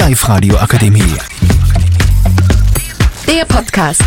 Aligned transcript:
Live-Radio 0.00 0.56
Akademie. 0.56 1.14
Der 3.26 3.44
Podcast. 3.44 4.02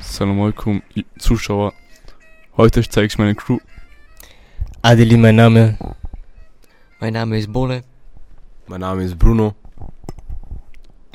Salam 0.00 0.40
alaikum, 0.40 0.82
Zuschauer. 1.18 1.74
Heute 2.56 2.82
zeige 2.88 3.08
ich 3.08 3.18
meine 3.18 3.34
Crew. 3.34 3.58
Adeli, 4.80 5.18
mein 5.18 5.36
Name. 5.36 5.76
Mein 7.00 7.12
Name 7.12 7.36
ist 7.36 7.52
Bole. 7.52 7.82
Mein 8.66 8.80
Name 8.80 9.04
ist 9.04 9.18
Bruno. 9.18 9.54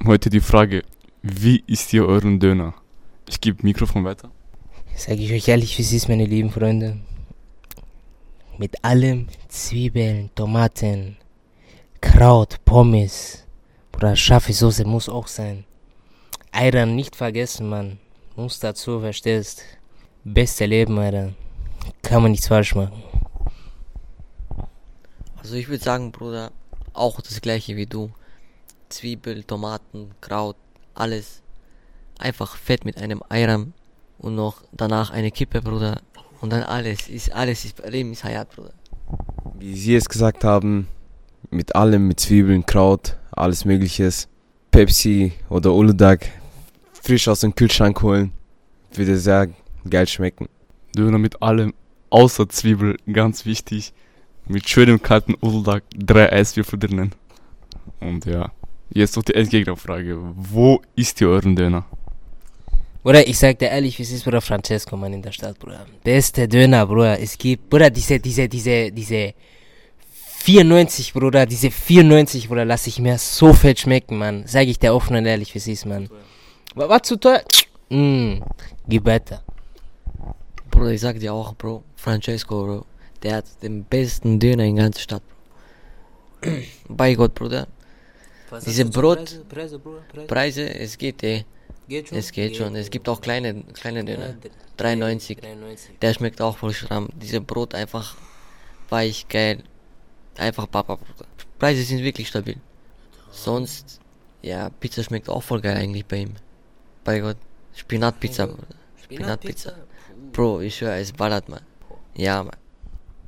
Heute 0.05 0.29
die 0.29 0.41
Frage, 0.41 0.83
wie 1.23 1.63
isst 1.65 1.91
ihr 1.93 2.05
euren 2.05 2.39
Döner? 2.39 2.75
Ich 3.27 3.41
gebe 3.41 3.63
Mikrofon 3.63 4.05
weiter. 4.05 4.29
Sag 4.95 5.17
ich 5.17 5.33
euch 5.33 5.47
ehrlich, 5.47 5.75
wie 5.79 5.81
es 5.81 5.93
ist, 5.93 6.09
meine 6.09 6.25
lieben 6.25 6.51
Freunde. 6.51 6.99
Mit 8.59 8.85
allem 8.85 9.29
Zwiebeln, 9.47 10.29
Tomaten, 10.35 11.17
Kraut, 12.01 12.63
Pommes. 12.65 13.45
Bruder, 13.91 14.15
scharfe 14.15 14.53
Soße 14.53 14.85
muss 14.85 15.09
auch 15.09 15.27
sein. 15.27 15.65
Eiern 16.51 16.95
nicht 16.95 17.15
vergessen, 17.15 17.69
Mann. 17.69 17.99
Muss 18.35 18.59
dazu, 18.59 18.99
verstehst. 18.99 19.63
Beste 20.23 20.65
Leben, 20.65 20.97
Alter. 20.97 21.33
Kann 22.01 22.21
man 22.21 22.31
nichts 22.31 22.47
falsch 22.47 22.75
machen. 22.75 23.03
Also 25.37 25.55
ich 25.55 25.67
würde 25.67 25.83
sagen, 25.83 26.11
Bruder, 26.11 26.51
auch 26.93 27.21
das 27.21 27.41
gleiche 27.41 27.75
wie 27.75 27.85
du. 27.85 28.11
Zwiebel, 28.89 29.43
Tomaten, 29.43 30.11
Kraut, 30.21 30.57
alles. 30.93 31.41
Einfach 32.17 32.55
fett 32.55 32.85
mit 32.85 32.97
einem 32.97 33.23
Eiram 33.29 33.73
und 34.17 34.35
noch 34.35 34.63
danach 34.71 35.11
eine 35.11 35.31
Kippe, 35.31 35.61
Bruder. 35.61 36.01
Und 36.41 36.51
dann 36.51 36.63
alles, 36.63 37.07
ist 37.09 37.31
alles, 37.33 37.65
ist, 37.65 37.79
Leben 37.87 38.11
ist 38.11 38.23
Hayat, 38.23 38.49
Bruder. 38.55 38.73
Wie 39.55 39.75
Sie 39.75 39.95
es 39.95 40.07
gesagt 40.07 40.43
haben, 40.43 40.87
mit 41.51 41.75
allem, 41.75 42.07
mit 42.07 42.19
Zwiebeln, 42.19 42.65
Kraut, 42.65 43.17
alles 43.31 43.65
mögliches. 43.65 44.27
Pepsi 44.71 45.33
oder 45.49 45.73
Uludag 45.73 46.27
frisch 47.01 47.27
aus 47.27 47.39
dem 47.39 47.55
Kühlschrank 47.55 48.01
holen, 48.01 48.31
würde 48.93 49.17
sehr 49.17 49.49
geil 49.89 50.07
schmecken. 50.07 50.47
Döner 50.95 51.17
mit 51.17 51.41
allem, 51.41 51.73
außer 52.09 52.47
Zwiebel, 52.49 52.97
ganz 53.11 53.45
wichtig. 53.45 53.93
Mit 54.47 54.67
schönem 54.67 55.01
kalten 55.01 55.35
Uldag, 55.41 55.83
drei 55.95 56.31
Eiswürfel 56.31 56.79
drinnen. 56.79 57.11
Und 57.99 58.25
ja, 58.25 58.51
jetzt 58.89 59.15
noch 59.15 59.23
die 59.23 59.35
Endgegnerfrage. 59.35 60.17
Wo 60.35 60.81
isst 60.95 61.21
ihr 61.21 61.29
euren 61.29 61.55
Döner? 61.55 61.85
Bruder, 63.03 63.27
ich 63.27 63.37
sag 63.37 63.59
dir 63.59 63.69
ehrlich, 63.69 63.97
wie 63.97 64.03
es 64.03 64.11
ist, 64.11 64.23
Bruder 64.23 64.41
Francesco, 64.41 64.97
Mann, 64.97 65.13
in 65.13 65.21
der 65.21 65.31
Stadt, 65.31 65.57
Bruder. 65.59 65.85
Beste 66.03 66.47
Döner, 66.47 66.85
Bruder. 66.85 67.19
Es 67.19 67.37
gibt, 67.37 67.69
Bruder, 67.69 67.89
diese, 67.89 68.19
diese, 68.19 68.49
diese, 68.49 68.91
diese 68.91 69.33
94, 70.41 71.13
Bruder, 71.13 71.45
diese 71.45 71.69
94, 71.69 72.47
Bruder, 72.47 72.65
lass 72.65 72.87
ich 72.87 72.99
mir 72.99 73.17
so 73.17 73.53
fett 73.53 73.79
schmecken, 73.79 74.17
Mann. 74.17 74.43
Sag 74.47 74.67
ich 74.67 74.79
dir 74.79 74.93
offen 74.93 75.15
und 75.15 75.25
ehrlich, 75.25 75.53
wie 75.53 75.59
es 75.59 75.67
ist, 75.67 75.85
Mann. 75.85 76.09
Was, 76.75 76.89
was 76.89 77.01
zu 77.03 77.17
teuer? 77.17 77.41
Mm, 77.89 78.41
gib 78.87 79.05
weiter. 79.05 79.43
Bruder, 80.71 80.91
ich 80.91 81.01
sag 81.01 81.19
dir 81.19 81.33
auch, 81.33 81.53
Bro, 81.55 81.83
Francesco, 81.95 82.63
Bro, 82.63 82.85
der 83.21 83.37
hat 83.37 83.45
den 83.61 83.83
besten 83.83 84.39
Döner 84.39 84.63
in 84.63 84.75
der 84.75 84.85
ganzen 84.85 85.01
Stadt, 85.01 85.23
Bro. 86.41 86.51
Bei 86.89 87.13
Gott, 87.15 87.35
Bruder. 87.35 87.67
Diese 88.65 88.85
Brot, 88.85 89.41
Preise, 90.27 90.73
es 90.73 90.97
geht, 90.97 91.21
ey. 91.21 91.45
Es 92.11 92.31
geht 92.31 92.55
schon. 92.55 92.75
Es 92.75 92.89
gibt 92.89 93.09
auch 93.09 93.19
kleine, 93.19 93.63
kleine 93.73 94.03
Döner. 94.05 94.35
3,90. 94.77 95.37
Der 96.01 96.13
schmeckt 96.13 96.41
auch 96.41 96.57
voll 96.57 96.73
schramm. 96.73 97.09
Diese 97.21 97.41
Brot 97.41 97.75
einfach 97.75 98.15
weich, 98.89 99.27
geil. 99.27 99.63
Einfach 100.37 100.69
Papa. 100.69 100.97
Preise 101.57 101.83
sind 101.83 102.03
wirklich 102.03 102.27
stabil. 102.27 102.57
Sonst, 103.31 103.99
ja, 104.41 104.69
Pizza 104.69 105.03
schmeckt 105.03 105.29
auch 105.29 105.43
voll 105.43 105.61
geil 105.61 105.77
eigentlich 105.77 106.05
bei 106.05 106.17
ihm. 106.17 106.33
Bei 107.03 107.19
Gott. 107.19 107.37
Spinatpizza, 107.75 108.45
Bruder. 108.45 108.75
Spinatpizza. 109.03 109.73
Bro, 110.33 110.61
ich 110.61 110.77
schwör, 110.77 110.95
es 110.95 111.11
ballert, 111.11 111.49
man. 111.49 111.61
Ja, 112.15 112.43
man. 112.43 112.55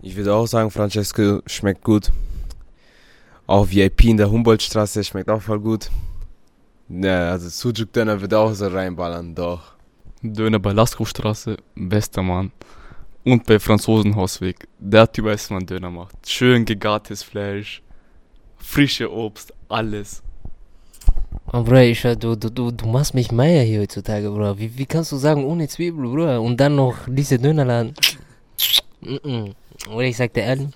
Ich 0.02 0.16
würde 0.16 0.34
auch 0.34 0.48
sagen, 0.48 0.72
Francesco 0.72 1.42
schmeckt 1.46 1.84
gut. 1.84 2.12
Auch 3.48 3.70
VIP 3.70 4.06
in 4.06 4.18
der 4.18 4.32
Humboldtstraße 4.32 5.04
schmeckt 5.04 5.30
auch 5.30 5.42
voll 5.42 5.60
gut. 5.60 5.90
Ja, 6.90 7.32
also 7.32 7.50
Sujuk 7.50 7.94
Döner 7.94 8.20
wird 8.20 8.34
auch 8.34 8.54
so 8.54 8.68
reinballern, 8.68 9.36
doch. 9.36 9.74
Döner 10.22 10.60
bei 10.60 10.72
Laskowstraße, 10.72 11.58
bester 11.76 12.22
Mann. 12.22 12.52
Und 13.24 13.46
bei 13.46 13.60
Franzosenhausweg. 13.60 14.68
Der 14.80 15.12
Typ 15.12 15.26
weiß, 15.26 15.52
man 15.52 15.66
Döner 15.66 15.92
macht. 15.92 16.28
Schön 16.28 16.66
gegartes 16.66 17.22
Fleisch, 17.22 17.82
frische 18.58 19.12
Obst, 19.12 19.54
alles. 19.70 20.24
Oh, 21.54 21.64
Bruder, 21.64 21.84
ich 21.84 22.02
du, 22.02 22.36
du, 22.36 22.50
du, 22.50 22.72
du 22.72 22.88
machst 22.88 23.14
mich 23.14 23.32
Meier 23.32 23.64
hier 23.64 23.82
heutzutage, 23.82 24.30
Bruder. 24.30 24.58
Wie, 24.58 24.78
wie 24.78 24.86
kannst 24.86 25.12
du 25.12 25.18
sagen, 25.18 25.46
ohne 25.46 25.68
Zwiebel, 25.68 26.04
Bruder? 26.04 26.42
Und 26.42 26.58
dann 26.58 26.76
noch 26.76 26.96
diese 27.08 27.38
Dönerladen. 27.38 27.94
Mm 29.02 29.16
-mm. 29.16 29.54
Oder 29.90 30.06
ich 30.06 30.18
sag 30.18 30.34
dir 30.34 30.44
ehrlich. 30.44 30.70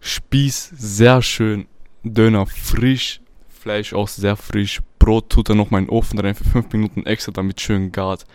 Spieß 0.00 0.72
sehr 0.76 1.22
schön, 1.22 1.66
Döner 2.02 2.46
frisch, 2.46 3.20
Fleisch 3.48 3.94
auch 3.94 4.08
sehr 4.08 4.36
frisch, 4.36 4.80
Brot 4.98 5.30
tut 5.30 5.48
er 5.48 5.54
noch 5.54 5.70
mal 5.70 5.78
in 5.78 5.86
den 5.86 5.90
Ofen 5.90 6.18
rein 6.18 6.34
für 6.34 6.44
5 6.44 6.72
Minuten 6.72 7.06
extra, 7.06 7.32
damit 7.32 7.60
schön 7.60 7.92
gart. 7.92 8.26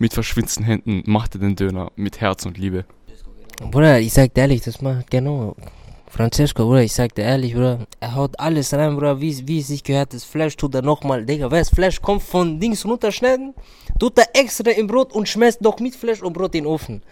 Mit 0.00 0.14
verschwitzten 0.14 0.64
Händen 0.64 1.02
macht 1.04 1.34
er 1.34 1.40
den 1.40 1.56
Döner 1.56 1.92
mit 1.94 2.22
Herz 2.22 2.46
und 2.46 2.56
Liebe. 2.56 2.86
Bruder, 3.70 4.00
ich 4.00 4.14
sag 4.14 4.32
dir 4.32 4.40
ehrlich, 4.40 4.62
das 4.62 4.80
macht 4.80 5.10
genau. 5.10 5.54
Francesco, 6.08 6.64
Bruder, 6.64 6.82
ich 6.82 6.94
sag 6.94 7.14
dir 7.14 7.24
ehrlich, 7.24 7.52
Bruder, 7.52 7.86
er 8.00 8.14
haut 8.14 8.40
alles 8.40 8.72
rein, 8.72 8.94
Bruder, 8.94 9.20
wie, 9.20 9.46
wie 9.46 9.60
es 9.60 9.66
sich 9.66 9.84
gehört. 9.84 10.14
Das 10.14 10.24
Fleisch 10.24 10.56
tut 10.56 10.74
er 10.74 10.80
nochmal, 10.80 11.26
Digga, 11.26 11.50
weißt 11.50 11.74
Fleisch 11.74 12.00
kommt 12.00 12.22
von 12.22 12.58
Dings 12.58 12.86
runterschneiden, 12.86 13.52
tut 13.98 14.18
er 14.18 14.30
extra 14.32 14.70
im 14.70 14.86
Brot 14.86 15.12
und 15.12 15.28
schmeißt 15.28 15.60
noch 15.60 15.78
mit 15.80 15.94
Fleisch 15.94 16.22
und 16.22 16.32
Brot 16.32 16.54
in 16.54 16.64
den 16.64 16.72
Ofen. 16.72 17.02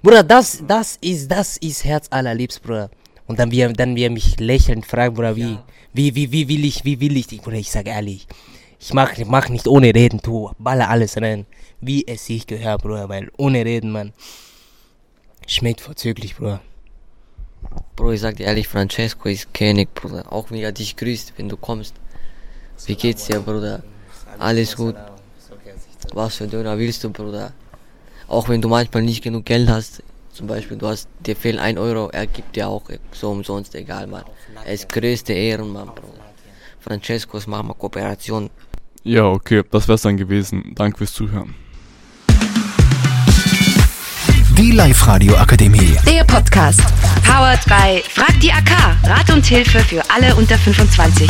Bruder, 0.00 0.22
das, 0.22 0.62
das 0.64 0.96
ist, 1.00 1.28
das 1.28 1.56
ist 1.56 1.84
Herz 1.84 2.06
allerliebst, 2.08 2.62
Bruder. 2.62 2.88
Und 3.26 3.40
dann, 3.40 3.50
wie 3.50 3.62
er, 3.62 3.72
dann, 3.72 3.96
wie 3.96 4.04
er 4.04 4.10
mich 4.10 4.38
lächelnd 4.38 4.86
fragt, 4.86 5.16
Bruder, 5.16 5.34
wie, 5.34 5.58
wie, 5.92 6.14
wie, 6.14 6.30
wie 6.30 6.48
will 6.48 6.64
ich, 6.64 6.84
wie 6.84 7.00
will 7.00 7.16
ich, 7.16 7.26
dich? 7.26 7.42
Bruder, 7.42 7.56
ich 7.56 7.72
sag 7.72 7.88
ehrlich, 7.88 8.28
ich 8.80 8.94
mach, 8.94 9.12
mach 9.26 9.48
nicht 9.48 9.66
ohne 9.66 9.94
Reden, 9.94 10.20
tu, 10.22 10.50
baller 10.58 10.88
alles 10.88 11.16
rein, 11.16 11.46
wie 11.80 12.06
es 12.06 12.26
sich 12.26 12.46
gehört, 12.46 12.82
Bruder, 12.82 13.08
weil 13.08 13.30
ohne 13.36 13.64
Reden, 13.64 13.90
man, 13.90 14.12
schmeckt 15.46 15.80
vorzüglich, 15.80 16.36
Bruder. 16.36 16.60
Bro, 17.96 18.12
ich 18.12 18.20
sag 18.20 18.36
dir 18.36 18.46
ehrlich, 18.46 18.68
Francesco 18.68 19.28
ist 19.28 19.52
König, 19.52 19.92
Bruder. 19.92 20.32
Auch 20.32 20.50
wie 20.50 20.62
er 20.62 20.72
dich 20.72 20.96
grüßt, 20.96 21.34
wenn 21.36 21.48
du 21.48 21.56
kommst. 21.56 21.94
Wie 22.86 22.94
geht's 22.94 23.26
dir, 23.26 23.40
Bruder? 23.40 23.82
Alles 24.38 24.76
gut. 24.76 24.94
Was 26.12 26.36
für 26.36 26.46
Döner 26.46 26.78
willst 26.78 27.02
du, 27.02 27.10
Bruder? 27.10 27.52
Auch 28.28 28.48
wenn 28.48 28.62
du 28.62 28.68
manchmal 28.68 29.02
nicht 29.02 29.24
genug 29.24 29.44
Geld 29.44 29.68
hast, 29.68 30.02
zum 30.32 30.46
Beispiel, 30.46 30.76
du 30.76 30.86
hast, 30.86 31.08
dir 31.26 31.34
fehlen 31.34 31.58
1 31.58 31.78
Euro, 31.78 32.10
er 32.10 32.26
gibt 32.28 32.54
dir 32.54 32.68
auch 32.68 32.84
so 33.10 33.30
umsonst, 33.30 33.74
egal, 33.74 34.06
Mann. 34.06 34.24
Er 34.64 34.72
ist 34.72 34.88
größte 34.88 35.32
Ehrenmann, 35.32 35.88
Bruder. 35.88 36.24
Francescos, 36.78 37.46
mach 37.48 37.62
mal 37.62 37.74
Kooperation. 37.74 38.48
Ja, 39.08 39.24
okay, 39.24 39.62
das 39.70 39.88
wär's 39.88 40.02
dann 40.02 40.18
gewesen. 40.18 40.72
Danke 40.74 40.98
fürs 40.98 41.14
Zuhören. 41.14 41.54
Die 44.58 44.70
Live-Radio 44.72 45.34
Akademie. 45.34 45.96
Der 46.06 46.24
Podcast. 46.24 46.82
Powered 47.24 47.64
by 47.64 48.02
Frag 48.06 48.38
die 48.40 48.52
AK. 48.52 48.70
Rat 49.04 49.30
und 49.32 49.46
Hilfe 49.46 49.78
für 49.78 50.02
alle 50.10 50.34
unter 50.36 50.58
25. 50.58 51.26